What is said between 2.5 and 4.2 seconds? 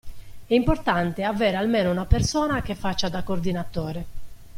che faccia da coordinatore.